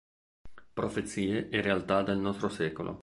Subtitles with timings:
[0.79, 2.99] Profezie e realtà del nostro secolo.